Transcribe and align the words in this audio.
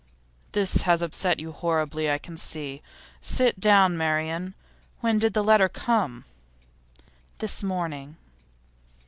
'This 0.53 0.77
has 0.81 1.03
upset 1.03 1.39
you 1.39 1.51
horribly, 1.51 2.09
I 2.09 2.17
can 2.17 2.35
see. 2.35 2.81
Sit 3.21 3.59
down, 3.59 3.95
Marian. 3.95 4.55
When 5.01 5.19
did 5.19 5.35
the 5.35 5.43
letter 5.43 5.69
come?' 5.69 6.25
'This 7.37 7.61
morning. 7.61 8.17